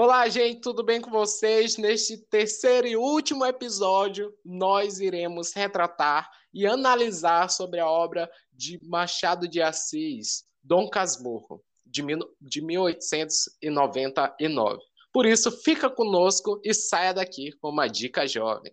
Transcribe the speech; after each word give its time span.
Olá, 0.00 0.28
gente, 0.28 0.60
tudo 0.60 0.84
bem 0.84 1.00
com 1.00 1.10
vocês? 1.10 1.76
Neste 1.76 2.16
terceiro 2.16 2.86
e 2.86 2.96
último 2.96 3.44
episódio, 3.44 4.32
nós 4.44 5.00
iremos 5.00 5.52
retratar 5.52 6.30
e 6.54 6.68
analisar 6.68 7.50
sobre 7.50 7.80
a 7.80 7.90
obra 7.90 8.30
de 8.52 8.78
Machado 8.80 9.48
de 9.48 9.60
Assis, 9.60 10.44
Dom 10.62 10.88
Casmurro, 10.88 11.60
de, 11.84 12.04
de 12.40 12.64
1899. 12.64 14.78
Por 15.12 15.26
isso, 15.26 15.50
fica 15.50 15.90
conosco 15.90 16.60
e 16.64 16.72
saia 16.72 17.12
daqui 17.12 17.50
com 17.60 17.70
uma 17.70 17.88
dica 17.88 18.24
jovem. 18.24 18.72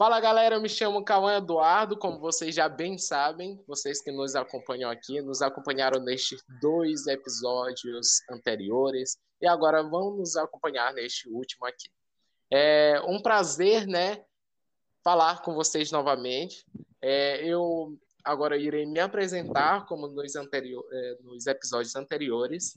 Fala 0.00 0.18
galera, 0.18 0.54
eu 0.54 0.62
me 0.62 0.68
chamo 0.70 1.04
Cauã 1.04 1.36
Eduardo, 1.36 1.94
como 1.94 2.18
vocês 2.18 2.54
já 2.54 2.70
bem 2.70 2.96
sabem, 2.96 3.62
vocês 3.68 4.00
que 4.00 4.10
nos 4.10 4.34
acompanham 4.34 4.90
aqui, 4.90 5.20
nos 5.20 5.42
acompanharam 5.42 6.02
nestes 6.02 6.42
dois 6.58 7.06
episódios 7.06 8.22
anteriores 8.30 9.18
e 9.42 9.46
agora 9.46 9.82
vão 9.82 10.16
nos 10.16 10.36
acompanhar 10.36 10.94
neste 10.94 11.28
último 11.28 11.66
aqui. 11.66 11.90
É 12.50 12.98
um 13.06 13.20
prazer, 13.20 13.86
né, 13.86 14.24
falar 15.04 15.42
com 15.42 15.52
vocês 15.52 15.92
novamente. 15.92 16.64
É, 17.02 17.44
eu 17.44 17.94
agora 18.24 18.56
irei 18.56 18.86
me 18.86 19.00
apresentar 19.00 19.84
como 19.84 20.08
nos, 20.08 20.34
anterior, 20.34 20.82
é, 20.90 21.18
nos 21.20 21.46
episódios 21.46 21.94
anteriores. 21.94 22.72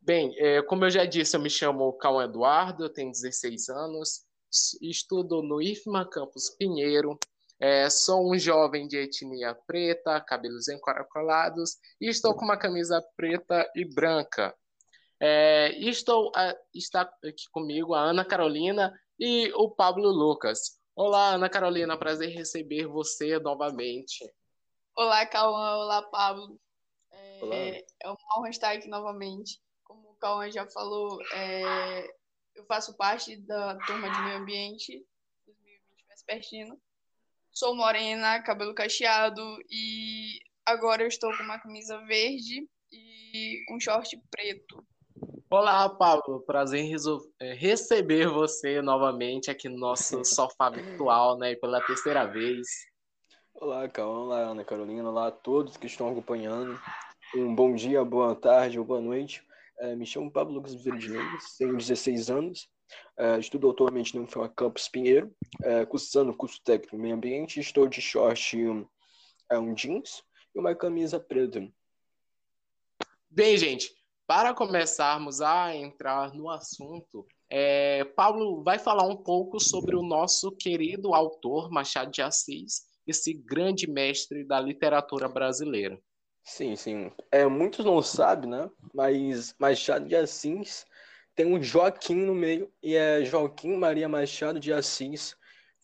Bem, 0.00 0.32
é, 0.38 0.62
como 0.62 0.84
eu 0.84 0.90
já 0.90 1.04
disse, 1.04 1.36
eu 1.36 1.40
me 1.40 1.50
chamo 1.50 1.92
Cauã 1.94 2.22
Eduardo, 2.22 2.84
eu 2.84 2.88
tenho 2.88 3.10
16 3.10 3.68
anos, 3.68 4.27
estudo 4.80 5.42
no 5.42 5.60
IFMA 5.60 6.08
Campus 6.08 6.50
Pinheiro, 6.50 7.18
é, 7.60 7.90
sou 7.90 8.32
um 8.32 8.38
jovem 8.38 8.86
de 8.86 8.96
etnia 8.96 9.54
preta, 9.66 10.20
cabelos 10.20 10.68
encaracolados, 10.68 11.76
e 12.00 12.08
estou 12.08 12.34
com 12.34 12.44
uma 12.44 12.56
camisa 12.56 13.04
preta 13.16 13.68
e 13.74 13.84
branca. 13.84 14.54
É, 15.20 15.72
estou 15.80 16.30
a, 16.36 16.54
está 16.72 17.02
aqui 17.02 17.50
comigo 17.50 17.94
a 17.94 18.00
Ana 18.00 18.24
Carolina 18.24 18.92
e 19.18 19.50
o 19.54 19.68
Pablo 19.68 20.08
Lucas. 20.08 20.78
Olá, 20.94 21.30
Ana 21.30 21.48
Carolina, 21.48 21.98
prazer 21.98 22.28
receber 22.30 22.86
você 22.86 23.38
novamente. 23.40 24.32
Olá, 24.96 25.26
Cauã, 25.26 25.76
olá, 25.78 26.02
Pablo. 26.02 26.60
É, 27.10 27.40
olá. 27.42 27.56
é 27.56 28.08
uma 28.08 28.38
honra 28.38 28.50
estar 28.50 28.72
aqui 28.72 28.88
novamente. 28.88 29.60
Como 29.82 30.10
o 30.10 30.16
Cauã 30.16 30.48
já 30.50 30.66
falou, 30.66 31.18
é, 31.32 32.08
eu 32.58 32.64
faço 32.66 32.96
parte 32.96 33.36
da 33.36 33.76
turma 33.86 34.10
de 34.10 34.20
meio 34.22 34.38
ambiente 34.38 35.06
2020 35.46 36.06
Vespertino. 36.08 36.80
Sou 37.52 37.74
morena, 37.74 38.42
cabelo 38.42 38.74
cacheado 38.74 39.40
e 39.70 40.40
agora 40.66 41.02
eu 41.02 41.08
estou 41.08 41.34
com 41.36 41.44
uma 41.44 41.60
camisa 41.60 41.98
verde 42.06 42.68
e 42.92 43.64
um 43.70 43.78
short 43.78 44.20
preto. 44.30 44.84
Olá, 45.48 45.88
Pablo. 45.88 46.40
Prazer 46.40 46.80
em 46.80 46.94
é, 47.40 47.54
receber 47.54 48.28
você 48.28 48.82
novamente 48.82 49.50
aqui 49.50 49.68
no 49.68 49.78
nosso 49.78 50.22
sofá 50.26 50.68
virtual, 50.68 51.38
né? 51.38 51.54
Pela 51.54 51.80
terceira 51.80 52.26
vez. 52.26 52.66
Olá, 53.54 53.88
Calma. 53.88 54.18
Olá, 54.18 54.38
Ana 54.40 54.64
Carolina. 54.64 55.08
Olá 55.08 55.28
a 55.28 55.32
todos 55.32 55.76
que 55.76 55.86
estão 55.86 56.10
acompanhando. 56.10 56.78
Um 57.34 57.54
bom 57.54 57.74
dia, 57.74 58.04
boa 58.04 58.34
tarde 58.34 58.78
ou 58.78 58.84
boa 58.84 59.00
noite. 59.00 59.47
É, 59.80 59.94
me 59.94 60.04
chamo 60.04 60.30
Pablo 60.30 60.54
Lucas 60.54 60.74
Verdineiros, 60.74 61.56
tenho 61.56 61.76
16 61.76 62.30
anos, 62.30 62.68
é, 63.16 63.38
estudo 63.38 63.70
atualmente 63.70 64.16
no 64.16 64.24
UFAM 64.24 64.48
Campus 64.48 64.88
Pinheiro, 64.88 65.32
é, 65.62 65.86
cursando 65.86 66.34
curso 66.34 66.60
técnico 66.64 66.96
em 66.96 66.98
meio 66.98 67.14
ambiente, 67.14 67.60
estou 67.60 67.86
de 67.86 68.00
short 68.00 68.56
um, 68.56 68.86
um 69.52 69.74
jeans 69.74 70.22
e 70.54 70.58
uma 70.58 70.74
camisa 70.74 71.20
preta. 71.20 71.68
Bem, 73.30 73.56
gente, 73.56 73.92
para 74.26 74.52
começarmos 74.52 75.40
a 75.40 75.74
entrar 75.76 76.34
no 76.34 76.50
assunto, 76.50 77.24
é, 77.48 78.04
Paulo 78.04 78.62
vai 78.64 78.78
falar 78.78 79.06
um 79.06 79.16
pouco 79.16 79.60
sobre 79.60 79.94
o 79.94 80.02
nosso 80.02 80.50
querido 80.52 81.14
autor 81.14 81.70
Machado 81.70 82.10
de 82.10 82.20
Assis, 82.20 82.82
esse 83.06 83.32
grande 83.32 83.88
mestre 83.88 84.44
da 84.44 84.60
literatura 84.60 85.28
brasileira. 85.28 85.98
Sim, 86.42 86.76
sim. 86.76 87.12
É, 87.30 87.46
muitos 87.46 87.84
não 87.84 88.00
sabem, 88.02 88.50
né? 88.50 88.70
Mas 88.94 89.54
Machado 89.58 90.08
de 90.08 90.16
Assis 90.16 90.86
tem 91.34 91.46
um 91.46 91.62
Joaquim 91.62 92.16
no 92.16 92.34
meio, 92.34 92.72
e 92.82 92.96
é 92.96 93.24
Joaquim 93.24 93.76
Maria 93.76 94.08
Machado 94.08 94.58
de 94.58 94.72
Assis. 94.72 95.36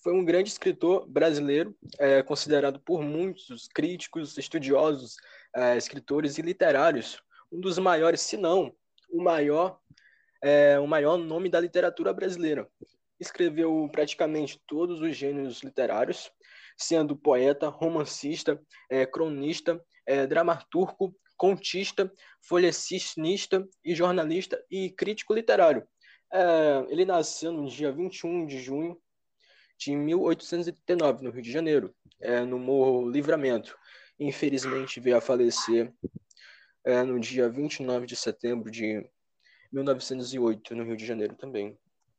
Foi 0.03 0.13
um 0.13 0.25
grande 0.25 0.49
escritor 0.51 1.07
brasileiro, 1.07 1.77
é, 1.99 2.23
considerado 2.23 2.81
por 2.81 3.03
muitos 3.03 3.69
críticos, 3.69 4.37
estudiosos, 4.37 5.17
é, 5.55 5.77
escritores 5.77 6.39
e 6.39 6.43
literários, 6.43 7.23
um 7.53 7.61
dos 7.61 7.79
maiores, 7.79 8.21
se 8.21 8.37
não 8.37 8.75
o 9.09 9.23
maior, 9.23 9.79
é, 10.43 10.77
o 10.81 10.89
maior 10.89 11.17
nome 11.17 11.49
da 11.49 11.61
literatura 11.61 12.13
brasileira. 12.13 12.69
Escreveu 13.21 13.89
praticamente 13.93 14.61
todos 14.67 15.01
os 15.01 15.17
gêneros 15.17 15.63
literários, 15.63 16.33
sendo 16.77 17.17
poeta, 17.17 17.69
romancista, 17.69 18.61
é, 18.91 19.07
cronista, 19.07 19.81
é, 20.07 20.27
dramaturgo, 20.27 21.15
contista, 21.37 22.13
folhecinista 22.41 23.67
e 23.85 23.95
jornalista 23.95 24.63
e 24.71 24.91
crítico 24.91 25.35
literário. 25.35 25.87
É, 26.33 26.87
ele 26.89 27.05
nasceu 27.05 27.53
no 27.53 27.69
dia 27.69 27.93
21 27.93 28.47
de 28.47 28.59
junho 28.61 28.99
de 29.79 29.95
1889, 29.95 31.25
no 31.25 31.31
Rio 31.31 31.43
de 31.43 31.53
Janeiro, 31.53 31.95
é, 32.21 32.41
no 32.41 32.59
Morro 32.59 33.09
Livramento. 33.09 33.77
Infelizmente 34.19 35.01
veio 35.01 35.17
a 35.17 35.21
falecer 35.21 35.93
é, 36.85 37.03
no 37.03 37.19
dia 37.19 37.49
29 37.49 38.07
de 38.07 38.17
setembro 38.17 38.71
de 38.71 39.05
1908, 39.73 40.75
no 40.75 40.85
Rio 40.85 40.97
de 40.97 41.05
Janeiro 41.05 41.35
também. 41.35 41.77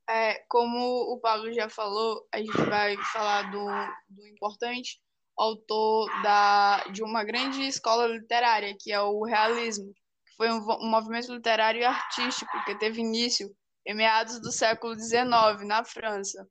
É, 0.08 0.34
como 0.48 1.12
o 1.12 1.18
Pablo 1.18 1.52
já 1.52 1.68
falou, 1.68 2.26
a 2.32 2.38
gente 2.38 2.56
vai 2.62 2.96
falar 3.12 3.50
do, 3.50 3.66
do 4.08 4.26
importante 4.28 5.00
autor 5.36 6.08
da, 6.22 6.84
de 6.92 7.02
uma 7.02 7.22
grande 7.24 7.62
escola 7.66 8.06
literária, 8.06 8.76
que 8.78 8.92
é 8.92 9.00
o 9.00 9.24
realismo, 9.24 9.92
que 10.26 10.36
foi 10.36 10.50
um, 10.50 10.58
um 10.58 10.90
movimento 10.90 11.32
literário 11.32 11.80
e 11.80 11.84
artístico 11.84 12.64
que 12.64 12.78
teve 12.78 13.00
início 13.00 13.54
em 13.86 13.94
meados 13.94 14.40
do 14.40 14.50
século 14.50 14.98
XIX, 14.98 15.66
na 15.66 15.84
França. 15.84 16.46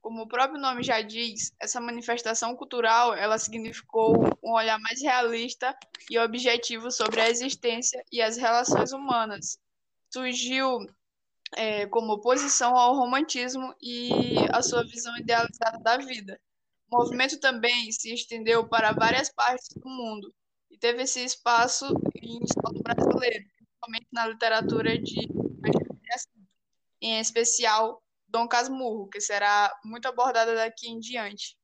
Como 0.00 0.22
o 0.22 0.28
próprio 0.28 0.60
nome 0.60 0.82
já 0.82 1.00
diz, 1.00 1.52
essa 1.60 1.80
manifestação 1.80 2.56
cultural 2.56 3.14
ela 3.14 3.38
significou 3.38 4.16
um 4.42 4.52
olhar 4.52 4.78
mais 4.80 5.00
realista 5.00 5.76
e 6.10 6.18
objetivo 6.18 6.90
sobre 6.90 7.20
a 7.20 7.30
existência 7.30 8.02
e 8.10 8.20
as 8.20 8.36
relações 8.36 8.92
humanas. 8.92 9.58
Surgiu 10.12 10.78
é, 11.54 11.86
como 11.86 12.14
oposição 12.14 12.76
ao 12.76 12.96
romantismo 12.96 13.72
e 13.80 14.34
a 14.52 14.60
sua 14.60 14.82
visão 14.82 15.16
idealizada 15.16 15.78
da 15.78 15.96
vida. 15.98 16.40
O 16.92 16.98
movimento 16.98 17.40
também 17.40 17.90
se 17.90 18.12
estendeu 18.12 18.68
para 18.68 18.92
várias 18.92 19.32
partes 19.32 19.66
do 19.74 19.88
mundo 19.88 20.30
e 20.70 20.76
teve 20.76 21.02
esse 21.04 21.24
espaço 21.24 21.86
em 22.22 22.38
solo 22.52 22.82
brasileiro, 22.82 23.46
principalmente 23.56 24.06
na 24.12 24.26
literatura 24.26 24.98
de 24.98 25.26
em 27.00 27.18
especial 27.18 28.02
Dom 28.28 28.46
Casmurro, 28.46 29.08
que 29.08 29.22
será 29.22 29.74
muito 29.82 30.06
abordada 30.06 30.54
daqui 30.54 30.88
em 30.88 31.00
diante. 31.00 31.56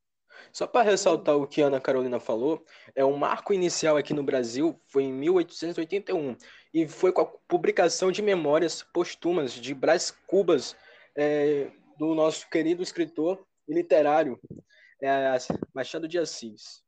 Só 0.51 0.67
para 0.67 0.89
ressaltar 0.89 1.37
o 1.37 1.47
que 1.47 1.63
a 1.63 1.67
Ana 1.67 1.81
Carolina 1.81 2.19
falou, 2.19 2.65
é 2.95 3.05
um 3.05 3.17
marco 3.17 3.53
inicial 3.53 3.99
aqui 3.99 4.15
no 4.15 4.23
Brasil 4.23 4.81
foi 4.87 5.05
em 5.05 5.13
1881 5.13 6.37
e 6.73 6.89
foi 6.89 7.13
com 7.13 7.21
a 7.21 7.27
publicação 7.27 8.11
de 8.11 8.23
memórias 8.23 8.83
póstumas 8.83 9.53
de 9.53 9.75
Brás 9.75 10.11
Cubas, 10.27 10.75
é, 11.15 11.71
do 11.99 12.15
nosso 12.15 12.49
querido 12.49 12.83
escritor 12.83 13.47
e 13.69 13.75
literário 13.75 14.41
é 15.03 15.37
Machado 15.75 16.09
de 16.09 16.19
Assis. 16.19 16.83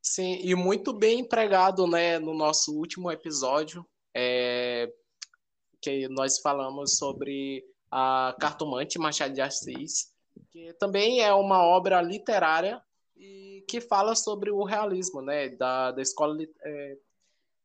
Sim, 0.00 0.38
e 0.42 0.54
muito 0.54 0.92
bem 0.92 1.20
empregado 1.20 1.86
né, 1.86 2.18
no 2.18 2.32
nosso 2.32 2.74
último 2.76 3.10
episódio, 3.10 3.84
é, 4.14 4.90
que 5.80 6.08
nós 6.08 6.38
falamos 6.38 6.96
sobre 6.96 7.64
a 7.90 8.34
Cartomante 8.40 8.98
Machado 8.98 9.34
de 9.34 9.40
Assis, 9.40 10.12
que 10.50 10.72
também 10.74 11.20
é 11.20 11.32
uma 11.34 11.62
obra 11.62 12.00
literária 12.00 12.82
e 13.16 13.64
que 13.68 13.80
fala 13.80 14.14
sobre 14.14 14.50
o 14.50 14.62
realismo, 14.64 15.20
né, 15.20 15.48
da, 15.50 15.90
da 15.92 16.02
escola. 16.02 16.36
É... 16.62 16.96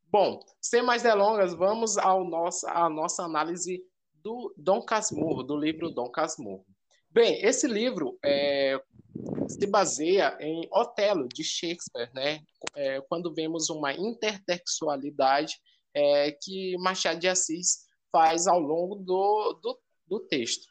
Bom, 0.10 0.40
sem 0.62 0.82
mais 0.82 1.02
delongas, 1.02 1.54
vamos 1.54 1.98
ao 1.98 2.24
nosso, 2.24 2.68
à 2.68 2.90
nossa 2.90 3.24
análise 3.24 3.84
do 4.16 4.54
Dom 4.58 4.82
Casmurro, 4.82 5.44
do 5.44 5.56
livro 5.56 5.90
Dom 5.90 6.10
Casmurro. 6.10 6.66
Bem, 7.10 7.44
esse 7.44 7.68
livro 7.68 8.18
é, 8.24 8.82
se 9.48 9.66
baseia 9.68 10.38
em 10.40 10.68
Otelo, 10.72 11.28
de 11.28 11.44
Shakespeare, 11.44 12.10
né? 12.14 12.42
É, 12.76 13.02
quando 13.02 13.34
vemos 13.34 13.70
uma 13.70 13.94
intertextualidade 13.94 15.56
é, 15.94 16.32
que 16.32 16.78
Machado 16.78 17.20
de 17.20 17.28
Assis 17.28 17.86
faz 18.12 18.48
ao 18.48 18.60
longo 18.60 18.96
do, 18.96 19.60
do, 19.62 19.80
do 20.08 20.20
texto. 20.22 20.68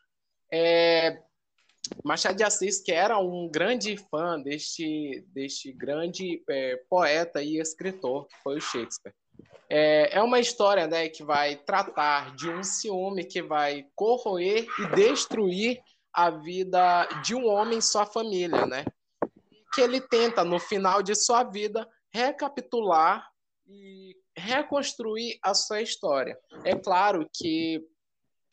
É, 0.53 1.23
Machado 2.05 2.37
de 2.37 2.45
Assis, 2.45 2.81
que 2.81 2.93
era 2.93 3.19
um 3.19 3.49
grande 3.49 3.97
fã 3.97 4.41
deste, 4.41 5.25
deste 5.29 5.73
grande 5.73 6.43
é, 6.49 6.77
poeta 6.89 7.43
e 7.43 7.59
escritor, 7.59 8.27
que 8.29 8.37
foi 8.43 8.59
o 8.59 8.61
Shakespeare. 8.61 9.15
É, 9.69 10.19
é 10.19 10.23
uma 10.23 10.39
história 10.39 10.87
né, 10.87 11.09
que 11.09 11.25
vai 11.25 11.57
tratar 11.57 12.37
de 12.37 12.49
um 12.49 12.63
ciúme 12.63 13.25
que 13.25 13.43
vai 13.43 13.87
corroer 13.95 14.67
e 14.79 14.95
destruir 14.95 15.81
a 16.13 16.31
vida 16.31 17.07
de 17.25 17.35
um 17.35 17.47
homem 17.47 17.79
e 17.79 17.83
sua 17.83 18.05
família, 18.05 18.67
né? 18.67 18.85
Que 19.73 19.81
ele 19.81 20.01
tenta, 20.01 20.45
no 20.45 20.59
final 20.59 21.03
de 21.03 21.15
sua 21.15 21.45
vida, 21.45 21.89
recapitular 22.11 23.31
e 23.67 24.17
reconstruir 24.37 25.39
a 25.43 25.55
sua 25.55 25.81
história. 25.81 26.39
É 26.65 26.75
claro 26.75 27.29
que 27.33 27.83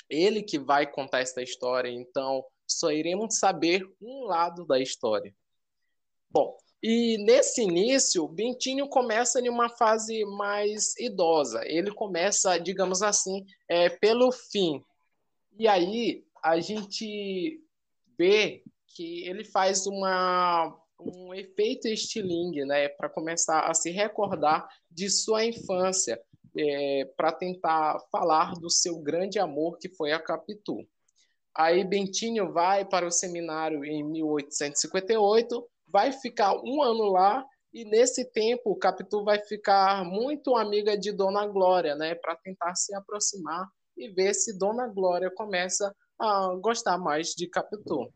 ele 0.09 0.41
que 0.41 0.57
vai 0.57 0.89
contar 0.89 1.19
essa 1.19 1.41
história, 1.41 1.89
então 1.89 2.43
só 2.67 2.91
iremos 2.91 3.37
saber 3.37 3.83
um 4.01 4.25
lado 4.25 4.65
da 4.65 4.79
história. 4.79 5.33
Bom, 6.29 6.57
e 6.81 7.17
nesse 7.25 7.61
início, 7.61 8.27
Bentinho 8.27 8.87
começa 8.87 9.41
em 9.41 9.49
uma 9.49 9.69
fase 9.69 10.23
mais 10.25 10.95
idosa. 10.97 11.61
Ele 11.65 11.91
começa, 11.91 12.57
digamos 12.57 13.01
assim, 13.01 13.45
é, 13.67 13.89
pelo 13.89 14.31
fim. 14.31 14.81
E 15.57 15.67
aí 15.67 16.23
a 16.43 16.59
gente 16.59 17.61
vê 18.17 18.63
que 18.87 19.27
ele 19.27 19.43
faz 19.43 19.85
uma, 19.87 20.75
um 20.99 21.33
efeito 21.33 21.87
estilingue, 21.87 22.65
né, 22.65 22.89
para 22.89 23.09
começar 23.09 23.61
a 23.61 23.73
se 23.73 23.91
recordar 23.91 24.67
de 24.91 25.09
sua 25.09 25.45
infância, 25.45 26.21
é, 26.57 27.05
para 27.15 27.31
tentar 27.31 27.99
falar 28.11 28.53
do 28.55 28.69
seu 28.69 28.99
grande 28.99 29.39
amor 29.39 29.77
que 29.77 29.89
foi 29.89 30.11
a 30.11 30.19
Capitu. 30.19 30.85
Aí 31.55 31.83
Bentinho 31.83 32.51
vai 32.51 32.85
para 32.85 33.05
o 33.05 33.11
seminário 33.11 33.83
em 33.85 34.03
1858, 34.03 35.67
vai 35.87 36.11
ficar 36.11 36.55
um 36.63 36.81
ano 36.81 37.05
lá 37.05 37.45
e 37.73 37.85
nesse 37.85 38.25
tempo 38.31 38.75
Capitu 38.75 39.23
vai 39.23 39.39
ficar 39.39 40.03
muito 40.03 40.55
amiga 40.55 40.97
de 40.97 41.11
Dona 41.11 41.45
Glória, 41.47 41.95
né, 41.95 42.15
para 42.15 42.35
tentar 42.35 42.75
se 42.75 42.93
aproximar 42.95 43.67
e 43.97 44.09
ver 44.09 44.33
se 44.33 44.57
Dona 44.57 44.87
Glória 44.87 45.29
começa 45.29 45.93
a 46.19 46.55
gostar 46.61 46.97
mais 46.97 47.29
de 47.29 47.47
Capitu. 47.47 48.11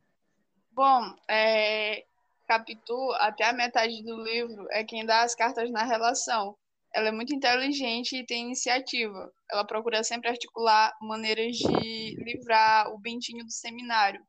Bom, 0.72 1.16
é, 1.30 2.04
Capitu, 2.48 3.12
até 3.14 3.46
a 3.46 3.54
metade 3.54 4.04
do 4.04 4.22
livro, 4.22 4.68
é 4.72 4.84
quem 4.84 5.06
dá 5.06 5.22
as 5.22 5.34
cartas 5.34 5.72
na 5.72 5.84
relação. 5.84 6.58
Ela 6.94 7.08
é 7.08 7.12
muito 7.12 7.34
inteligente 7.34 8.18
e 8.18 8.26
tem 8.26 8.46
iniciativa. 8.46 9.32
Ela 9.50 9.66
procura 9.66 10.04
sempre 10.04 10.30
articular 10.30 10.96
maneiras 11.02 11.56
de 11.56 12.16
livrar 12.24 12.94
o 12.94 13.00
Bentinho 13.00 13.44
do 13.44 13.52
seminário. 13.52 14.24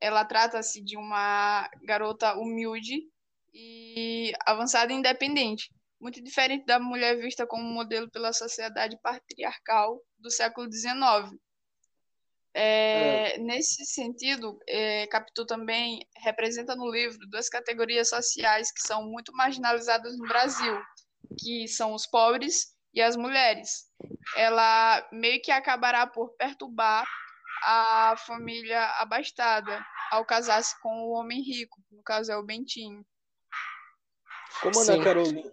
Ela 0.00 0.24
trata-se 0.24 0.82
de 0.82 0.96
uma 0.96 1.68
garota 1.84 2.34
humilde 2.38 3.02
e 3.52 4.32
avançada 4.46 4.92
e 4.92 4.96
independente, 4.96 5.70
muito 6.00 6.22
diferente 6.22 6.64
da 6.64 6.78
mulher 6.78 7.16
vista 7.20 7.46
como 7.46 7.62
modelo 7.62 8.10
pela 8.10 8.32
sociedade 8.32 8.96
patriarcal 9.02 10.00
do 10.18 10.30
século 10.30 10.72
XIX. 10.72 11.38
É, 12.54 13.34
é. 13.34 13.38
Nesse 13.38 13.84
sentido, 13.84 14.58
é, 14.68 15.06
Capitu 15.06 15.46
também 15.46 16.06
representa 16.16 16.74
no 16.74 16.90
livro 16.90 17.26
duas 17.28 17.48
categorias 17.48 18.08
sociais 18.08 18.72
que 18.72 18.80
são 18.80 19.04
muito 19.08 19.32
marginalizadas 19.32 20.16
no 20.18 20.26
Brasil, 20.26 20.80
que 21.38 21.68
são 21.68 21.94
os 21.94 22.06
pobres 22.06 22.74
e 22.92 23.00
as 23.00 23.16
mulheres. 23.16 23.88
Ela 24.36 25.06
meio 25.12 25.40
que 25.42 25.52
acabará 25.52 26.06
por 26.06 26.30
perturbar 26.36 27.06
a 27.62 28.14
família 28.26 28.84
abastada 28.98 29.84
ao 30.10 30.24
casar-se 30.24 30.80
com 30.80 30.88
o 31.04 31.10
homem 31.12 31.40
rico, 31.42 31.78
no 31.90 32.02
caso 32.02 32.32
é 32.32 32.36
o 32.36 32.42
Bentinho. 32.42 33.04
Como 34.62 34.80
a 34.80 34.82
Ana 34.82 35.04
Carolina, 35.04 35.52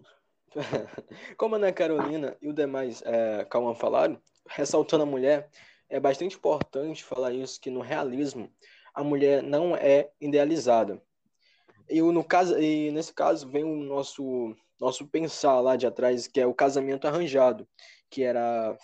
como 1.38 1.56
Ana 1.56 1.72
Carolina 1.72 2.38
e 2.42 2.48
o 2.48 2.54
demais 2.54 3.04
é, 3.06 3.46
Calma 3.46 3.76
falaram, 3.76 4.20
ressaltando 4.50 5.04
a 5.04 5.06
mulher, 5.06 5.50
é 5.90 6.00
bastante 6.00 6.36
importante 6.36 7.04
falar 7.04 7.34
isso 7.34 7.60
que 7.60 7.70
no 7.70 7.82
realismo 7.82 8.52
a 8.94 9.04
mulher 9.04 9.44
não 9.44 9.76
é 9.76 10.10
idealizada. 10.20 11.02
E 11.90 12.02
no 12.02 12.24
caso, 12.24 12.60
e 12.60 12.92
nesse 12.92 13.14
caso 13.14 13.50
vem 13.50 13.64
o 13.64 13.76
nosso 13.76 14.56
nosso 14.80 15.08
pensar 15.08 15.60
lá 15.60 15.76
de 15.76 15.88
atrás, 15.88 16.28
que 16.28 16.40
é 16.40 16.46
o 16.46 16.54
casamento 16.54 17.08
arranjado, 17.08 17.68
que 18.10 18.24
era, 18.24 18.78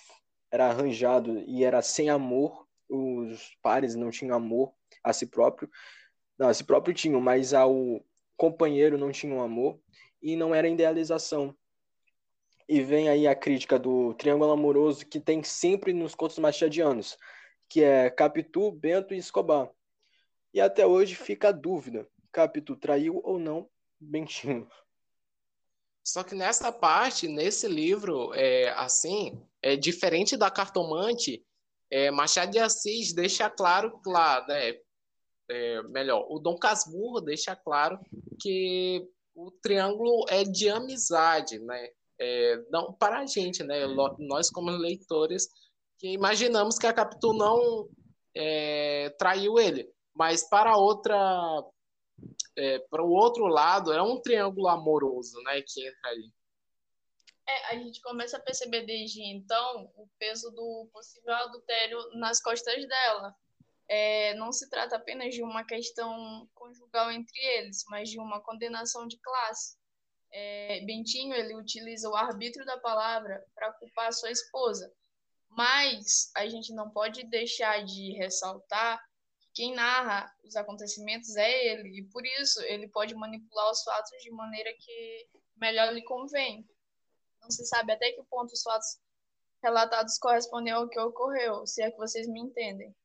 era 0.51 0.67
arranjado 0.67 1.39
e 1.47 1.63
era 1.63 1.81
sem 1.81 2.09
amor, 2.09 2.67
os 2.89 3.55
pares 3.61 3.95
não 3.95 4.09
tinham 4.09 4.35
amor 4.35 4.73
a 5.03 5.13
si 5.13 5.25
próprio, 5.25 5.69
não, 6.37 6.47
a 6.47 6.53
si 6.53 6.63
próprio 6.63 6.93
tinham, 6.93 7.21
mas 7.21 7.53
ao 7.53 8.03
companheiro 8.35 8.97
não 8.97 9.11
tinham 9.11 9.41
amor, 9.41 9.79
e 10.21 10.35
não 10.35 10.53
era 10.53 10.67
idealização. 10.67 11.55
E 12.67 12.81
vem 12.81 13.09
aí 13.09 13.27
a 13.27 13.35
crítica 13.35 13.77
do 13.77 14.13
triângulo 14.13 14.51
amoroso 14.51 15.05
que 15.05 15.19
tem 15.19 15.43
sempre 15.43 15.93
nos 15.93 16.15
contos 16.15 16.39
machadianos, 16.39 17.17
que 17.69 17.83
é 17.83 18.09
Capitu, 18.09 18.71
Bento 18.71 19.13
e 19.13 19.17
Escobar. 19.17 19.69
E 20.53 20.61
até 20.61 20.85
hoje 20.85 21.15
fica 21.15 21.49
a 21.49 21.51
dúvida, 21.51 22.07
Capitu 22.31 22.75
traiu 22.75 23.19
ou 23.23 23.37
não 23.37 23.69
Bentinho. 23.99 24.67
Só 26.03 26.21
que 26.23 26.35
nessa 26.35 26.71
parte, 26.71 27.27
nesse 27.27 27.67
livro, 27.67 28.33
é, 28.33 28.69
assim, 28.71 29.41
é 29.61 29.75
diferente 29.77 30.35
da 30.35 30.51
cartomante, 30.51 31.45
é, 31.89 32.11
Machado 32.11 32.51
de 32.51 32.59
Assis 32.59 33.13
deixa 33.13 33.49
claro, 33.49 33.99
claro, 34.03 34.45
né, 34.47 34.73
é, 35.49 35.81
melhor, 35.83 36.25
o 36.29 36.39
Dom 36.39 36.57
Casmurro 36.57 37.21
deixa 37.21 37.55
claro 37.55 37.99
que 38.41 39.07
o 39.35 39.51
triângulo 39.51 40.25
é 40.29 40.43
de 40.43 40.69
amizade, 40.69 41.59
né? 41.59 41.89
É, 42.19 42.57
não 42.69 42.93
para 42.93 43.19
a 43.19 43.25
gente, 43.25 43.63
né? 43.63 43.85
Nós 44.19 44.49
como 44.49 44.69
leitores 44.69 45.47
que 45.97 46.09
imaginamos 46.09 46.77
que 46.77 46.87
a 46.87 46.93
Capitu 46.93 47.33
não 47.33 47.87
é, 48.35 49.09
traiu 49.17 49.59
ele, 49.59 49.91
mas 50.13 50.47
para 50.47 50.77
outra 50.77 51.63
é, 52.55 52.79
para 52.89 53.03
o 53.03 53.09
outro 53.09 53.47
lado, 53.47 53.91
é 53.91 54.01
um 54.01 54.21
triângulo 54.21 54.67
amoroso, 54.67 55.41
né, 55.43 55.61
que 55.65 55.87
entra 55.87 56.09
ali. 56.09 56.31
É, 57.47 57.73
a 57.73 57.75
gente 57.75 58.01
começa 58.01 58.37
a 58.37 58.41
perceber 58.41 58.85
desde 58.85 59.21
então 59.21 59.91
o 59.95 60.07
peso 60.17 60.49
do 60.51 60.89
possível 60.93 61.33
adultério 61.33 61.97
nas 62.13 62.41
costas 62.41 62.87
dela. 62.87 63.35
É, 63.87 64.33
não 64.35 64.51
se 64.51 64.69
trata 64.69 64.95
apenas 64.95 65.35
de 65.35 65.43
uma 65.43 65.65
questão 65.65 66.47
conjugal 66.53 67.11
entre 67.11 67.37
eles, 67.57 67.83
mas 67.89 68.09
de 68.09 68.17
uma 68.17 68.41
condenação 68.41 69.05
de 69.07 69.17
classe. 69.19 69.77
É, 70.35 70.83
Bentinho 70.85 71.35
ele 71.35 71.55
utiliza 71.55 72.09
o 72.09 72.15
arbítrio 72.15 72.65
da 72.65 72.77
palavra 72.79 73.45
para 73.53 73.71
culpar 73.73 74.11
sua 74.11 74.31
esposa, 74.31 74.91
mas 75.49 76.31
a 76.35 76.47
gente 76.49 76.73
não 76.73 76.89
pode 76.89 77.23
deixar 77.25 77.85
de 77.85 78.13
ressaltar 78.13 78.99
quem 79.53 79.75
narra 79.75 80.27
os 80.43 80.55
acontecimentos 80.55 81.35
é 81.35 81.67
ele, 81.67 81.99
e 81.99 82.03
por 82.05 82.25
isso 82.25 82.59
ele 82.63 82.87
pode 82.87 83.13
manipular 83.13 83.71
os 83.71 83.83
fatos 83.83 84.11
de 84.23 84.31
maneira 84.31 84.73
que 84.79 85.27
melhor 85.55 85.93
lhe 85.93 86.03
convém. 86.03 86.67
Não 87.39 87.51
se 87.51 87.63
sabe 87.65 87.91
até 87.91 88.11
que 88.11 88.23
ponto 88.23 88.51
os 88.51 88.63
fatos 88.63 88.99
relatados 89.61 90.17
correspondem 90.17 90.73
ao 90.73 90.89
que 90.89 90.99
ocorreu, 90.99 91.67
se 91.67 91.83
é 91.83 91.91
que 91.91 91.97
vocês 91.97 92.27
me 92.27 92.41
entendem. 92.41 92.95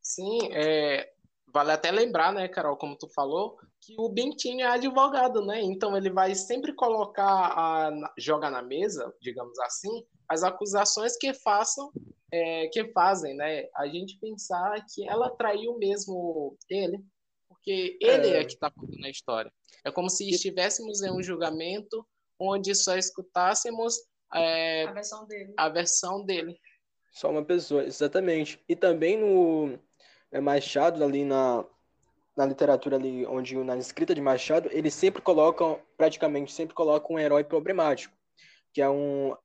Sim, 0.00 0.38
é, 0.52 1.12
vale 1.52 1.72
até 1.72 1.90
lembrar, 1.90 2.32
né, 2.32 2.48
Carol, 2.48 2.76
como 2.76 2.96
tu 2.96 3.08
falou, 3.08 3.56
que 3.80 3.94
o 3.98 4.08
Bentinho 4.08 4.60
é 4.60 4.68
advogado, 4.68 5.44
né? 5.44 5.60
Então 5.62 5.96
ele 5.96 6.10
vai 6.10 6.34
sempre 6.34 6.72
colocar, 6.74 7.26
a, 7.26 8.12
jogar 8.18 8.50
na 8.50 8.62
mesa, 8.62 9.12
digamos 9.20 9.58
assim, 9.60 10.04
as 10.28 10.42
acusações 10.42 11.16
que 11.16 11.32
façam 11.34 11.90
é, 12.32 12.68
que 12.68 12.92
fazem, 12.92 13.34
né? 13.34 13.64
A 13.76 13.86
gente 13.88 14.18
pensar 14.18 14.84
que 14.92 15.08
ela 15.08 15.30
traiu 15.30 15.76
mesmo 15.78 16.56
ele, 16.68 17.02
porque 17.48 17.98
ele 18.00 18.28
é, 18.28 18.40
é 18.40 18.44
que 18.44 18.54
está 18.54 18.70
contando 18.70 19.04
a 19.04 19.10
história. 19.10 19.52
É 19.84 19.90
como 19.90 20.08
se 20.08 20.28
estivéssemos 20.28 21.02
em 21.02 21.10
um 21.10 21.22
julgamento 21.22 22.06
onde 22.38 22.74
só 22.74 22.96
escutássemos 22.96 23.96
é, 24.32 24.84
a 24.84 24.92
versão 24.92 25.26
dele. 25.26 25.54
A 25.56 25.68
versão 25.68 26.24
dele. 26.24 26.60
Só 27.12 27.30
uma 27.30 27.44
pessoa, 27.44 27.84
exatamente. 27.84 28.62
E 28.68 28.76
também 28.76 29.18
no 29.18 29.78
é, 30.32 30.40
Machado, 30.40 31.02
ali 31.02 31.24
na, 31.24 31.64
na 32.36 32.46
literatura 32.46 32.96
ali, 32.96 33.26
onde 33.26 33.56
na 33.56 33.76
escrita 33.76 34.14
de 34.14 34.20
Machado, 34.20 34.68
eles 34.72 34.94
sempre 34.94 35.22
colocam, 35.22 35.80
praticamente 35.96 36.52
sempre 36.52 36.74
colocam 36.74 37.16
um 37.16 37.18
herói 37.18 37.44
problemático, 37.44 38.14
que 38.72 38.80
é 38.80 38.88
um 38.88 39.36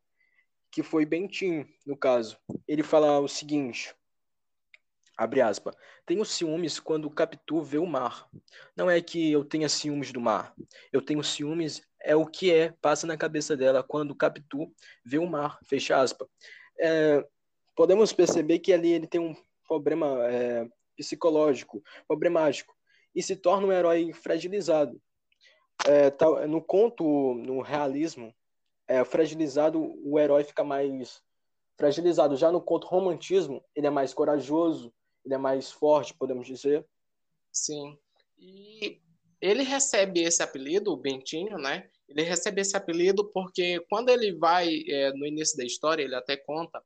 que 0.71 0.83
foi 0.83 1.05
Bentinho, 1.05 1.65
no 1.85 1.95
caso. 1.95 2.37
Ele 2.67 2.83
fala 2.83 3.19
o 3.19 3.29
seguinte, 3.29 3.95
abre 5.17 5.39
aspas, 5.39 5.73
tenho 6.05 6.25
ciúmes 6.25 6.81
quando 6.81 7.05
o 7.05 7.09
Capitu 7.11 7.61
vê 7.61 7.77
o 7.77 7.85
mar. 7.85 8.27
Não 8.75 8.89
é 8.89 8.99
que 9.01 9.31
eu 9.31 9.45
tenha 9.45 9.69
ciúmes 9.69 10.11
do 10.11 10.19
mar. 10.19 10.53
Eu 10.91 11.01
tenho 11.01 11.23
ciúmes 11.23 11.81
é 12.05 12.15
o 12.15 12.25
que 12.25 12.53
é, 12.53 12.71
passa 12.81 13.07
na 13.07 13.17
cabeça 13.17 13.57
dela 13.57 13.81
quando 13.81 14.11
o 14.11 14.15
Capitu 14.15 14.71
vê 15.03 15.17
o 15.17 15.25
mar, 15.25 15.59
fecha 15.63 15.99
aspas. 15.99 16.27
É, 16.79 17.25
podemos 17.75 18.13
perceber 18.13 18.59
que 18.59 18.71
ali 18.71 18.91
ele 18.91 19.07
tem 19.07 19.19
um 19.19 19.35
problema, 19.67 20.07
é, 20.29 20.67
psicológico, 20.95 21.83
problemático, 22.07 22.73
e 23.13 23.21
se 23.21 23.35
torna 23.35 23.67
um 23.67 23.71
herói 23.71 24.13
fragilizado. 24.13 25.01
É, 25.87 26.11
no 26.47 26.61
conto, 26.61 27.33
no 27.35 27.61
realismo, 27.61 28.33
é, 28.87 29.03
fragilizado, 29.03 29.93
o 30.03 30.19
herói 30.19 30.43
fica 30.43 30.63
mais 30.63 31.21
fragilizado. 31.77 32.37
Já 32.37 32.51
no 32.51 32.61
conto 32.61 32.87
romantismo, 32.87 33.63
ele 33.75 33.87
é 33.87 33.89
mais 33.89 34.13
corajoso, 34.13 34.93
ele 35.23 35.33
é 35.33 35.37
mais 35.37 35.71
forte, 35.71 36.13
podemos 36.13 36.45
dizer. 36.45 36.85
Sim. 37.51 37.97
E 38.37 39.01
ele 39.41 39.63
recebe 39.63 40.21
esse 40.21 40.41
apelido, 40.41 40.91
o 40.91 40.97
Bentinho, 40.97 41.57
né? 41.57 41.87
Ele 42.07 42.21
recebe 42.21 42.61
esse 42.61 42.75
apelido 42.77 43.25
porque 43.31 43.79
quando 43.89 44.09
ele 44.09 44.33
vai, 44.33 44.83
é, 44.87 45.11
no 45.13 45.25
início 45.25 45.57
da 45.57 45.63
história, 45.63 46.03
ele 46.03 46.15
até 46.15 46.37
conta, 46.37 46.81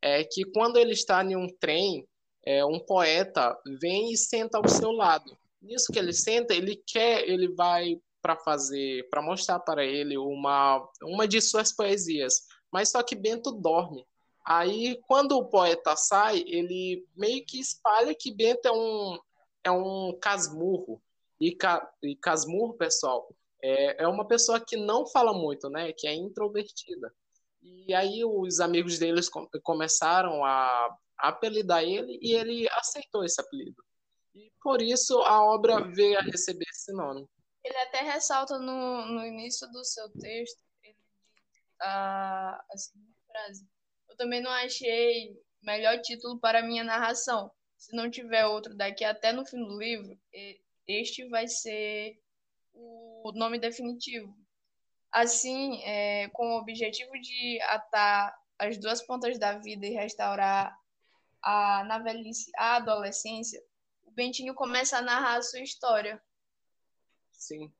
é 0.00 0.24
que 0.24 0.44
quando 0.44 0.78
ele 0.78 0.92
está 0.92 1.22
em 1.22 1.36
um 1.36 1.46
trem, 1.60 2.06
é, 2.44 2.64
um 2.64 2.78
poeta 2.78 3.56
vem 3.80 4.12
e 4.12 4.16
senta 4.16 4.58
ao 4.58 4.68
seu 4.68 4.90
lado. 4.90 5.36
Nisso 5.60 5.92
que 5.92 5.98
ele 5.98 6.12
senta, 6.12 6.54
ele 6.54 6.76
quer, 6.86 7.28
ele 7.28 7.48
vai 7.54 8.00
para 8.20 8.36
fazer, 8.36 9.08
para 9.10 9.22
mostrar 9.22 9.60
para 9.60 9.84
ele 9.84 10.16
uma, 10.16 10.88
uma 11.02 11.26
de 11.26 11.40
suas 11.40 11.72
poesias. 11.72 12.46
Mas 12.72 12.90
só 12.90 13.02
que 13.02 13.14
Bento 13.14 13.52
dorme. 13.52 14.06
Aí, 14.44 15.00
quando 15.06 15.36
o 15.36 15.44
poeta 15.44 15.94
sai, 15.94 16.42
ele 16.46 17.06
meio 17.16 17.44
que 17.46 17.60
espalha 17.60 18.14
que 18.14 18.32
Bento 18.32 18.66
é 18.66 18.72
um, 18.72 19.18
é 19.64 19.70
um 19.70 20.18
casmurro. 20.20 21.00
E, 21.40 21.52
ca, 21.52 21.88
e 22.02 22.16
casmurro, 22.16 22.74
pessoal, 22.74 23.28
é, 23.62 24.04
é 24.04 24.08
uma 24.08 24.26
pessoa 24.26 24.60
que 24.60 24.76
não 24.76 25.06
fala 25.06 25.32
muito, 25.32 25.68
né? 25.68 25.92
Que 25.92 26.08
é 26.08 26.14
introvertida. 26.14 27.12
E 27.62 27.94
aí 27.94 28.24
os 28.24 28.58
amigos 28.58 28.98
deles 28.98 29.28
começaram 29.62 30.44
a, 30.44 30.96
apelidar 31.22 31.84
ele 31.84 32.18
e 32.20 32.34
ele 32.34 32.68
aceitou 32.72 33.24
esse 33.24 33.40
apelido. 33.40 33.82
E 34.34 34.50
por 34.60 34.82
isso 34.82 35.20
a 35.20 35.44
obra 35.44 35.80
veio 35.80 36.18
a 36.18 36.22
receber 36.22 36.66
esse 36.68 36.92
nome. 36.92 37.26
Ele 37.64 37.76
até 37.78 38.00
ressalta 38.00 38.58
no, 38.58 39.06
no 39.06 39.24
início 39.24 39.70
do 39.70 39.84
seu 39.84 40.10
texto 40.18 40.60
ele, 40.82 40.98
a, 41.80 42.64
a 42.70 42.76
seguinte 42.76 43.14
frase: 43.30 43.66
Eu 44.10 44.16
também 44.16 44.42
não 44.42 44.50
achei 44.50 45.40
melhor 45.62 46.00
título 46.00 46.40
para 46.40 46.62
minha 46.62 46.82
narração. 46.82 47.52
Se 47.76 47.94
não 47.94 48.10
tiver 48.10 48.44
outro 48.46 48.76
daqui 48.76 49.04
até 49.04 49.32
no 49.32 49.46
fim 49.46 49.62
do 49.62 49.78
livro, 49.78 50.18
este 50.86 51.28
vai 51.28 51.46
ser 51.46 52.18
o 52.72 53.30
nome 53.34 53.58
definitivo. 53.58 54.36
Assim, 55.10 55.82
é, 55.84 56.28
com 56.30 56.54
o 56.54 56.58
objetivo 56.58 57.12
de 57.20 57.60
atar 57.62 58.34
as 58.58 58.78
duas 58.78 59.02
pontas 59.02 59.38
da 59.38 59.58
vida 59.58 59.86
e 59.86 59.90
restaurar 59.90 60.76
a, 61.42 61.84
na 61.84 61.98
velhice 61.98 62.50
a 62.56 62.76
adolescência, 62.76 63.62
o 64.04 64.10
Bentinho 64.10 64.54
começa 64.54 64.98
a 64.98 65.02
narrar 65.02 65.36
a 65.36 65.42
sua 65.42 65.60
história. 65.60 66.22
Sim. 67.32 67.72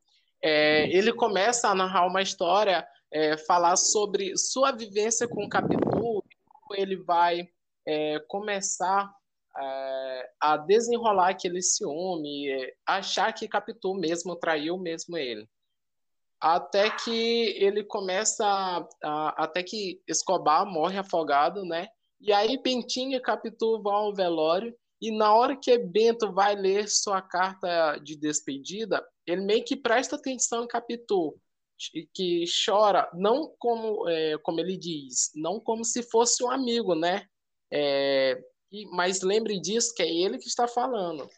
É, 0.43 0.89
ele 0.89 1.13
começa 1.13 1.69
a 1.69 1.75
narrar 1.75 2.07
uma 2.07 2.23
história, 2.23 2.87
é, 3.11 3.37
falar 3.37 3.77
sobre 3.77 4.37
sua 4.37 4.73
vivência 4.73 5.29
com 5.29 5.45
o 5.45 5.49
Capitu, 5.49 5.89
como 5.91 6.75
ele 6.75 6.97
vai 6.97 7.49
é, 7.87 8.19
começar 8.27 9.15
é, 9.57 10.31
a 10.41 10.57
desenrolar 10.57 11.31
aquele 11.31 11.63
ciúme, 11.63 12.49
é, 12.49 12.75
achar 12.85 13.33
que 13.33 13.47
Capitu 13.47 13.95
mesmo 13.95 14.35
traiu 14.35 14.77
mesmo 14.79 15.17
ele 15.17 15.49
até 16.43 16.91
que 16.91 17.57
ele 17.57 17.85
começa 17.85 18.45
a, 19.05 19.45
até 19.45 19.63
que 19.63 20.03
Escobar 20.09 20.67
morre 20.67 20.99
afogado, 20.99 21.65
né? 21.65 21.89
E 22.23 22.33
aí 22.33 22.57
Bentinho 22.57 23.17
e 23.17 23.21
Capitu 23.21 23.83
vão 23.83 23.93
ao 23.93 24.15
velório 24.15 24.73
e 25.01 25.11
na 25.11 25.35
hora 25.35 25.57
que 25.57 25.77
Bento 25.77 26.33
vai 26.33 26.55
ler 26.55 26.89
sua 26.89 27.21
carta 27.21 27.97
de 27.97 28.15
despedida, 28.15 29.05
ele 29.27 29.41
meio 29.43 29.65
que 29.65 29.75
presta 29.75 30.15
atenção 30.15 30.63
em 30.63 30.69
Capitu, 30.69 31.37
que 32.15 32.45
chora 32.65 33.11
não 33.13 33.53
como 33.59 34.09
é, 34.09 34.39
como 34.39 34.61
ele 34.61 34.77
diz, 34.77 35.33
não 35.35 35.59
como 35.59 35.85
se 35.85 36.05
fosse 36.05 36.45
um 36.45 36.51
amigo, 36.53 36.95
né? 36.95 37.27
É, 37.73 38.41
mas 38.93 39.23
lembre 39.23 39.61
disso 39.61 39.93
que 39.93 40.05
é 40.05 40.09
ele 40.09 40.39
que 40.39 40.47
está 40.47 40.69
falando. 40.69 41.29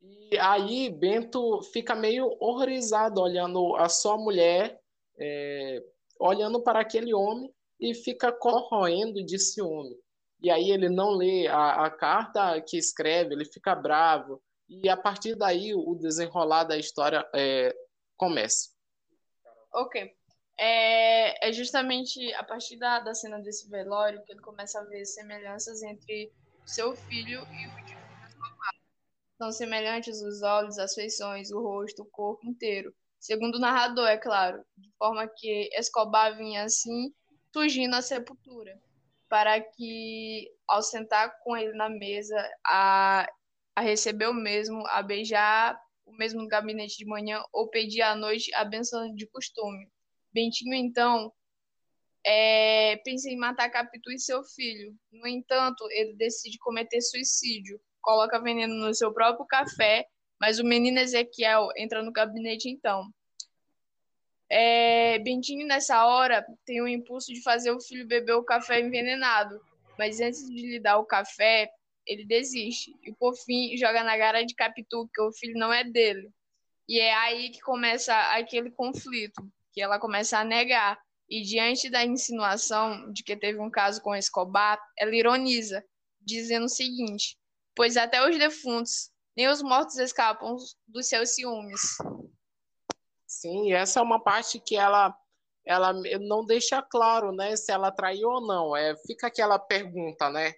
E 0.00 0.36
aí 0.40 0.90
Bento 0.90 1.62
fica 1.72 1.94
meio 1.94 2.36
horrorizado 2.40 3.20
olhando 3.20 3.76
a 3.76 3.88
sua 3.88 4.18
mulher, 4.18 4.80
é, 5.16 5.80
olhando 6.18 6.60
para 6.60 6.80
aquele 6.80 7.14
homem 7.14 7.48
e 7.82 7.92
fica 7.94 8.30
corroendo 8.30 9.24
de 9.24 9.38
ciúme. 9.40 9.98
E 10.40 10.50
aí 10.50 10.70
ele 10.70 10.88
não 10.88 11.10
lê 11.10 11.48
a, 11.48 11.86
a 11.86 11.90
carta 11.90 12.60
que 12.60 12.78
escreve, 12.78 13.34
ele 13.34 13.44
fica 13.44 13.74
bravo. 13.74 14.40
E 14.68 14.88
a 14.88 14.96
partir 14.96 15.34
daí 15.34 15.74
o 15.74 15.94
desenrolar 15.96 16.64
da 16.64 16.78
história 16.78 17.28
é, 17.34 17.74
começa. 18.16 18.70
Ok. 19.74 20.14
É, 20.56 21.48
é, 21.48 21.52
justamente 21.52 22.32
a 22.34 22.44
partir 22.44 22.76
da, 22.76 23.00
da 23.00 23.14
cena 23.14 23.40
desse 23.40 23.68
velório 23.68 24.22
que 24.24 24.32
ele 24.32 24.40
começa 24.40 24.78
a 24.78 24.84
ver 24.84 25.04
semelhanças 25.04 25.82
entre 25.82 26.32
seu 26.64 26.94
filho 26.94 27.40
e 27.40 27.66
o 27.66 27.84
de 27.84 28.02
são 29.42 29.50
semelhantes 29.50 30.22
os 30.22 30.40
olhos, 30.40 30.78
as 30.78 30.94
feições, 30.94 31.50
o 31.50 31.60
rosto, 31.60 32.02
o 32.02 32.10
corpo 32.10 32.46
inteiro. 32.46 32.94
Segundo 33.18 33.56
o 33.56 33.58
narrador, 33.58 34.06
é 34.06 34.16
claro, 34.16 34.64
de 34.76 34.88
forma 34.96 35.26
que 35.26 35.68
Escobar 35.72 36.36
vinha 36.36 36.62
assim, 36.62 37.12
fugindo 37.52 37.94
à 37.94 38.02
sepultura, 38.02 38.80
para 39.28 39.60
que, 39.60 40.50
ao 40.66 40.82
sentar 40.82 41.38
com 41.42 41.56
ele 41.56 41.72
na 41.72 41.88
mesa, 41.88 42.36
a, 42.66 43.28
a 43.74 43.80
receber 43.80 44.28
o 44.28 44.34
mesmo, 44.34 44.86
a 44.88 45.02
beijar 45.02 45.80
o 46.04 46.12
mesmo 46.12 46.42
no 46.42 46.48
gabinete 46.48 46.98
de 46.98 47.06
manhã 47.06 47.42
ou 47.52 47.68
pedir 47.68 48.02
à 48.02 48.14
noite 48.14 48.52
a 48.54 48.64
benção 48.64 49.14
de 49.14 49.26
costume. 49.26 49.88
Bentinho, 50.32 50.74
então, 50.74 51.32
é, 52.24 52.96
pensa 53.04 53.28
em 53.28 53.36
matar 53.36 53.70
Capitu 53.70 54.10
e 54.10 54.18
seu 54.18 54.42
filho. 54.44 54.94
No 55.10 55.26
entanto, 55.26 55.86
ele 55.90 56.14
decide 56.14 56.58
cometer 56.58 57.00
suicídio 57.00 57.80
coloca 58.02 58.40
veneno 58.40 58.74
no 58.74 58.92
seu 58.92 59.12
próprio 59.14 59.46
café, 59.46 60.06
mas 60.38 60.58
o 60.58 60.64
menino 60.64 60.98
Ezequiel 60.98 61.68
entra 61.76 62.02
no 62.02 62.12
gabinete 62.12 62.68
então. 62.68 63.08
É, 64.54 65.18
Bentinho, 65.20 65.66
nessa 65.66 66.04
hora, 66.04 66.44
tem 66.66 66.82
o 66.82 66.86
impulso 66.86 67.32
de 67.32 67.42
fazer 67.42 67.70
o 67.70 67.80
filho 67.80 68.06
beber 68.06 68.34
o 68.34 68.44
café 68.44 68.80
envenenado, 68.80 69.58
mas 69.98 70.20
antes 70.20 70.46
de 70.46 70.72
lhe 70.72 70.78
dar 70.78 70.98
o 70.98 71.06
café, 71.06 71.70
ele 72.06 72.26
desiste 72.26 72.94
e, 73.02 73.14
por 73.14 73.34
fim, 73.34 73.74
joga 73.78 74.04
na 74.04 74.18
cara 74.18 74.44
de 74.44 74.54
Capitu 74.54 75.08
que 75.14 75.22
o 75.22 75.32
filho 75.32 75.58
não 75.58 75.72
é 75.72 75.82
dele. 75.82 76.30
E 76.86 77.00
é 77.00 77.14
aí 77.14 77.48
que 77.48 77.60
começa 77.60 78.14
aquele 78.34 78.70
conflito, 78.70 79.42
que 79.72 79.80
ela 79.80 79.98
começa 79.98 80.36
a 80.36 80.44
negar. 80.44 81.00
E 81.30 81.40
diante 81.40 81.88
da 81.88 82.04
insinuação 82.04 83.10
de 83.10 83.22
que 83.22 83.34
teve 83.34 83.58
um 83.58 83.70
caso 83.70 84.02
com 84.02 84.14
Escobar, 84.14 84.78
ela 84.98 85.16
ironiza, 85.16 85.82
dizendo 86.20 86.66
o 86.66 86.68
seguinte: 86.68 87.38
pois 87.74 87.96
até 87.96 88.22
os 88.28 88.36
defuntos, 88.36 89.10
nem 89.34 89.48
os 89.48 89.62
mortos 89.62 89.96
escapam 89.96 90.56
dos 90.86 91.08
seus 91.08 91.34
ciúmes. 91.34 91.80
Sim, 93.32 93.72
essa 93.72 93.98
é 93.98 94.02
uma 94.02 94.22
parte 94.22 94.60
que 94.60 94.76
ela 94.76 95.16
ela 95.64 95.92
não 96.20 96.44
deixa 96.44 96.82
claro, 96.82 97.32
né, 97.32 97.54
se 97.56 97.70
ela 97.70 97.92
traiu 97.92 98.28
ou 98.28 98.40
não. 98.40 98.76
É, 98.76 98.96
fica 99.06 99.28
aquela 99.28 99.58
pergunta, 99.58 100.28
né? 100.28 100.52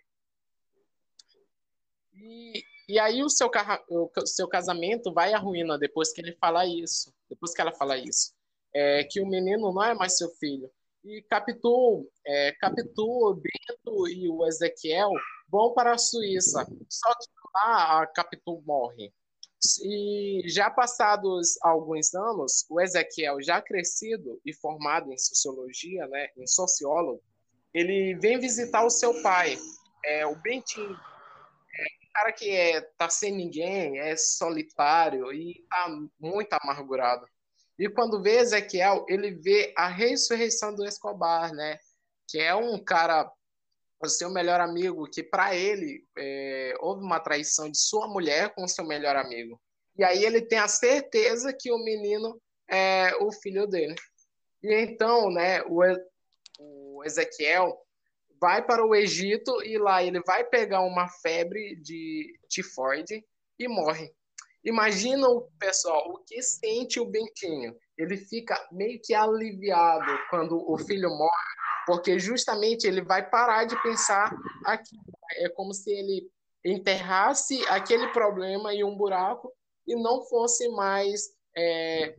E, 2.14 2.64
e 2.88 2.98
aí 2.98 3.22
o 3.22 3.28
seu, 3.28 3.50
o 3.90 4.26
seu 4.26 4.48
casamento 4.48 5.12
vai 5.12 5.34
à 5.34 5.38
ruína 5.38 5.78
depois 5.78 6.12
que 6.12 6.20
ele 6.22 6.32
fala 6.40 6.66
isso, 6.66 7.14
depois 7.28 7.54
que 7.54 7.60
ela 7.60 7.72
fala 7.72 7.98
isso, 7.98 8.32
é, 8.74 9.04
que 9.04 9.20
o 9.20 9.26
menino 9.26 9.72
não 9.72 9.82
é 9.82 9.94
mais 9.94 10.16
seu 10.16 10.30
filho. 10.30 10.70
E 11.04 11.22
Capitu, 11.22 12.10
é, 12.26 12.52
Capitu, 12.52 13.34
Bento 13.34 14.08
e 14.08 14.28
o 14.28 14.46
Ezequiel 14.46 15.10
vão 15.48 15.74
para 15.74 15.92
a 15.92 15.98
Suíça. 15.98 16.66
Só 16.88 17.14
que 17.14 17.28
lá 17.54 18.02
a 18.02 18.06
Capitu 18.06 18.62
morre. 18.66 19.12
E 19.82 20.42
já 20.46 20.70
passados 20.70 21.58
alguns 21.62 22.14
anos, 22.14 22.66
o 22.68 22.80
Ezequiel, 22.80 23.42
já 23.42 23.60
crescido 23.60 24.40
e 24.44 24.52
formado 24.52 25.12
em 25.12 25.18
sociologia, 25.18 26.06
né, 26.08 26.28
em 26.36 26.46
sociólogo, 26.46 27.22
ele 27.72 28.14
vem 28.20 28.38
visitar 28.38 28.84
o 28.84 28.90
seu 28.90 29.22
pai, 29.22 29.58
é, 30.04 30.26
o 30.26 30.36
Bentinho. 30.36 30.92
É 30.92 31.84
um 32.06 32.12
cara 32.12 32.32
que 32.32 32.50
é, 32.50 32.80
tá 32.96 33.08
sem 33.08 33.32
ninguém, 33.34 33.98
é 33.98 34.16
solitário 34.16 35.32
e 35.32 35.64
tá 35.68 35.88
muito 36.20 36.52
amargurado. 36.52 37.26
E 37.78 37.88
quando 37.88 38.22
vê 38.22 38.38
Ezequiel, 38.38 39.04
ele 39.08 39.32
vê 39.32 39.74
a 39.76 39.88
ressurreição 39.88 40.74
do 40.74 40.86
Escobar, 40.86 41.52
né? 41.52 41.78
Que 42.28 42.38
é 42.38 42.54
um 42.54 42.82
cara 42.82 43.28
o 44.06 44.10
seu 44.10 44.30
melhor 44.30 44.60
amigo, 44.60 45.08
que 45.10 45.22
para 45.22 45.54
ele 45.54 46.04
é, 46.18 46.74
houve 46.80 47.04
uma 47.04 47.20
traição 47.20 47.70
de 47.70 47.78
sua 47.78 48.08
mulher 48.08 48.54
com 48.54 48.66
seu 48.66 48.84
melhor 48.84 49.16
amigo. 49.16 49.60
E 49.96 50.04
aí 50.04 50.24
ele 50.24 50.42
tem 50.42 50.58
a 50.58 50.68
certeza 50.68 51.52
que 51.52 51.70
o 51.70 51.78
menino 51.78 52.40
é 52.68 53.14
o 53.20 53.30
filho 53.32 53.66
dele. 53.66 53.94
E 54.62 54.74
então, 54.74 55.30
né, 55.30 55.62
o, 55.62 55.82
o 56.58 57.04
Ezequiel 57.04 57.78
vai 58.40 58.64
para 58.64 58.84
o 58.84 58.94
Egito 58.94 59.62
e 59.62 59.78
lá 59.78 60.02
ele 60.02 60.20
vai 60.26 60.44
pegar 60.44 60.80
uma 60.80 61.08
febre 61.08 61.76
de 61.76 62.38
tifoide 62.48 63.24
e 63.58 63.68
morre. 63.68 64.12
Imagina 64.64 65.28
o 65.28 65.42
pessoal, 65.58 66.10
o 66.10 66.24
que 66.24 66.40
sente 66.42 66.98
o 66.98 67.04
Bentinho. 67.04 67.76
Ele 67.96 68.16
fica 68.16 68.56
meio 68.72 68.98
que 69.02 69.14
aliviado 69.14 70.18
quando 70.30 70.58
o 70.70 70.76
filho 70.78 71.10
morre, 71.10 71.54
porque 71.86 72.18
justamente 72.18 72.86
ele 72.86 73.02
vai 73.02 73.28
parar 73.28 73.64
de 73.64 73.80
pensar 73.82 74.34
aqui. 74.64 74.96
É 75.36 75.48
como 75.48 75.72
se 75.72 75.90
ele 75.90 76.30
enterrasse 76.64 77.64
aquele 77.66 78.08
problema 78.08 78.72
em 78.72 78.84
um 78.84 78.96
buraco 78.96 79.52
e 79.86 79.94
não 79.94 80.22
fosse 80.22 80.68
mais 80.70 81.22
é, 81.56 82.16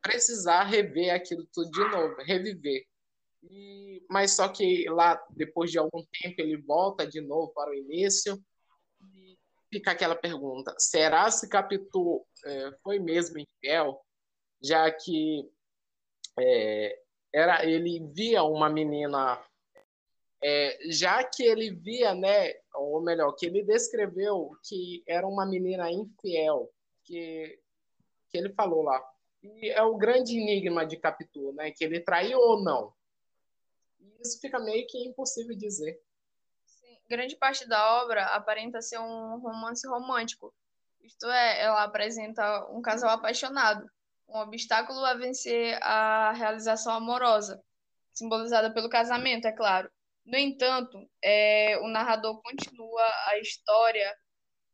precisar 0.00 0.64
rever 0.64 1.14
aquilo 1.14 1.46
tudo 1.52 1.70
de 1.70 1.88
novo, 1.90 2.16
reviver. 2.22 2.84
E, 3.42 4.04
mas 4.08 4.32
só 4.32 4.48
que 4.48 4.88
lá, 4.88 5.22
depois 5.30 5.70
de 5.70 5.78
algum 5.78 6.04
tempo, 6.22 6.40
ele 6.40 6.56
volta 6.56 7.06
de 7.06 7.20
novo 7.20 7.52
para 7.52 7.70
o 7.70 7.74
início 7.74 8.42
e 9.14 9.36
fica 9.70 9.90
aquela 9.90 10.16
pergunta: 10.16 10.74
será 10.78 11.30
se 11.30 11.48
Capitu 11.48 12.24
é, 12.44 12.70
foi 12.82 12.98
mesmo 12.98 13.38
infiel? 13.38 14.00
Já 14.62 14.90
que 14.90 15.50
é, 16.38 16.98
era, 17.32 17.64
ele 17.64 18.00
via 18.12 18.42
uma 18.42 18.68
menina, 18.68 19.42
é, 20.42 20.78
já 20.90 21.22
que 21.24 21.42
ele 21.42 21.70
via, 21.70 22.14
né, 22.14 22.54
ou 22.74 23.00
melhor, 23.00 23.32
que 23.32 23.46
ele 23.46 23.62
descreveu 23.62 24.56
que 24.62 25.02
era 25.06 25.26
uma 25.26 25.46
menina 25.46 25.90
infiel, 25.90 26.70
que, 27.04 27.58
que 28.30 28.38
ele 28.38 28.52
falou 28.52 28.82
lá. 28.82 29.02
E 29.42 29.70
é 29.70 29.82
o 29.82 29.96
grande 29.96 30.36
enigma 30.36 30.86
de 30.86 30.96
Capitu, 30.96 31.52
né, 31.52 31.70
que 31.70 31.84
ele 31.84 32.00
traiu 32.00 32.38
ou 32.38 32.62
não 32.62 32.92
isso 34.22 34.40
fica 34.40 34.58
meio 34.58 34.86
que 34.86 34.98
impossível 35.06 35.56
dizer. 35.56 36.00
Sim, 36.64 36.96
grande 37.08 37.36
parte 37.36 37.68
da 37.68 38.02
obra 38.02 38.24
aparenta 38.26 38.80
ser 38.80 38.98
um 38.98 39.38
romance 39.38 39.86
romântico. 39.86 40.54
Isto 41.02 41.26
é, 41.26 41.62
ela 41.62 41.82
apresenta 41.82 42.66
um 42.70 42.80
casal 42.80 43.10
apaixonado, 43.10 43.90
um 44.32 44.38
obstáculo 44.40 45.04
a 45.04 45.14
vencer 45.14 45.78
a 45.82 46.32
realização 46.32 46.94
amorosa, 46.94 47.62
simbolizada 48.12 48.72
pelo 48.72 48.88
casamento, 48.88 49.46
é 49.46 49.52
claro. 49.52 49.90
No 50.24 50.38
entanto, 50.38 50.98
é, 51.22 51.78
o 51.80 51.88
narrador 51.88 52.40
continua 52.42 53.02
a 53.26 53.38
história 53.38 54.14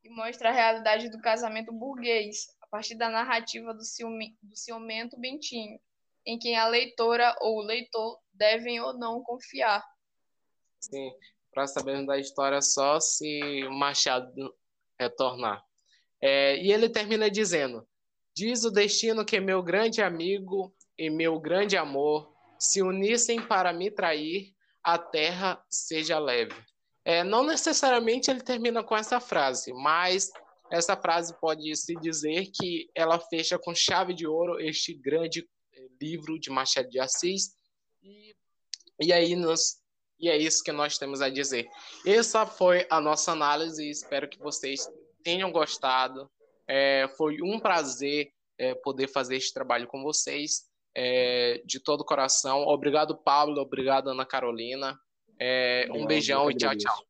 e 0.04 0.10
mostra 0.10 0.50
a 0.50 0.52
realidade 0.52 1.10
do 1.10 1.20
casamento 1.20 1.72
burguês, 1.72 2.46
a 2.60 2.66
partir 2.66 2.94
da 2.94 3.08
narrativa 3.08 3.72
do, 3.72 3.82
ciume, 3.82 4.36
do 4.42 4.56
ciumento 4.56 5.18
Bentinho, 5.18 5.80
em 6.26 6.38
quem 6.38 6.56
a 6.56 6.68
leitora 6.68 7.34
ou 7.40 7.58
o 7.58 7.62
leitor 7.62 8.18
devem 8.32 8.80
ou 8.80 8.92
não 8.92 9.22
confiar. 9.22 9.82
Sim, 10.78 11.10
para 11.52 11.66
sabermos 11.66 12.06
da 12.06 12.18
história 12.18 12.60
só 12.60 13.00
se 13.00 13.40
Machado 13.70 14.54
retornar. 15.00 15.64
É, 16.20 16.56
e 16.56 16.70
ele 16.70 16.90
termina 16.90 17.30
dizendo: 17.30 17.87
Diz 18.38 18.62
o 18.62 18.70
destino 18.70 19.24
que 19.24 19.40
meu 19.40 19.60
grande 19.60 20.00
amigo 20.00 20.72
e 20.96 21.10
meu 21.10 21.40
grande 21.40 21.76
amor 21.76 22.32
se 22.56 22.80
unissem 22.80 23.44
para 23.44 23.72
me 23.72 23.90
trair, 23.90 24.54
a 24.80 24.96
terra 24.96 25.60
seja 25.68 26.20
leve. 26.20 26.54
É, 27.04 27.24
não 27.24 27.42
necessariamente 27.42 28.30
ele 28.30 28.40
termina 28.40 28.80
com 28.84 28.96
essa 28.96 29.18
frase, 29.18 29.72
mas 29.72 30.30
essa 30.70 30.96
frase 30.96 31.34
pode 31.40 31.74
se 31.74 31.96
dizer 31.96 32.48
que 32.54 32.88
ela 32.94 33.18
fecha 33.18 33.58
com 33.58 33.74
chave 33.74 34.14
de 34.14 34.24
ouro 34.24 34.60
este 34.60 34.94
grande 34.94 35.44
livro 36.00 36.38
de 36.38 36.48
Machado 36.48 36.88
de 36.88 37.00
Assis 37.00 37.56
e, 38.04 38.36
e 39.02 39.12
aí 39.12 39.34
nos, 39.34 39.80
e 40.16 40.28
é 40.28 40.36
isso 40.36 40.62
que 40.62 40.70
nós 40.70 40.96
temos 40.96 41.20
a 41.20 41.28
dizer. 41.28 41.66
Essa 42.06 42.46
foi 42.46 42.86
a 42.88 43.00
nossa 43.00 43.32
análise. 43.32 43.90
Espero 43.90 44.28
que 44.28 44.38
vocês 44.38 44.88
tenham 45.24 45.50
gostado. 45.50 46.30
É, 46.68 47.08
foi 47.16 47.38
um 47.42 47.58
prazer 47.58 48.30
é, 48.58 48.74
poder 48.74 49.08
fazer 49.08 49.36
este 49.36 49.52
trabalho 49.52 49.86
com 49.86 50.02
vocês. 50.02 50.68
É, 50.96 51.62
de 51.64 51.78
todo 51.80 52.00
o 52.00 52.04
coração. 52.04 52.62
Obrigado, 52.62 53.16
Pablo. 53.16 53.60
Obrigado, 53.60 54.10
Ana 54.10 54.26
Carolina. 54.26 54.98
É, 55.40 55.86
um 55.92 56.06
beijão 56.06 56.50
e 56.50 56.56
tchau, 56.56 56.76
tchau. 56.76 57.07